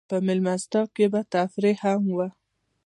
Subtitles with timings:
[0.09, 2.27] په مېلمستیاوو کې به تفریح هم وه.